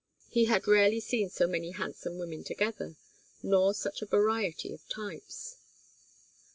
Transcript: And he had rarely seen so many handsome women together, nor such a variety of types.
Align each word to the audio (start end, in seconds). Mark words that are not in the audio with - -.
And 0.25 0.33
he 0.33 0.45
had 0.45 0.65
rarely 0.67 0.99
seen 0.99 1.29
so 1.29 1.45
many 1.45 1.69
handsome 1.73 2.17
women 2.17 2.43
together, 2.43 2.95
nor 3.43 3.71
such 3.75 4.01
a 4.01 4.07
variety 4.07 4.73
of 4.73 4.89
types. 4.89 5.57